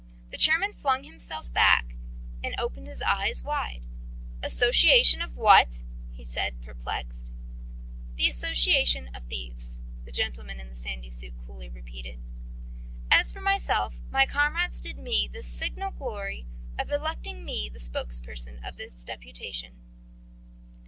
[0.29, 1.93] The chairman flung himself back
[2.43, 3.83] and opened his eyes wide.
[4.41, 7.31] "Association of what?" he said, perplexed.
[8.15, 12.19] "The Association of Thieves," the gentleman in the sandy suit coolly repeated.
[13.11, 16.47] "As for myself, my comrades did me the signal honour
[16.79, 19.75] of electing me as the spokesman of the deputation."